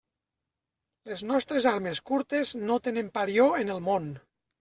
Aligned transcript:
Les 1.09 1.19
nostres 1.31 1.67
armes 1.71 2.01
curtes 2.11 2.53
no 2.71 2.79
tenen 2.87 3.13
parió 3.19 3.47
en 3.61 3.71
el 3.75 3.83
món. 3.91 4.09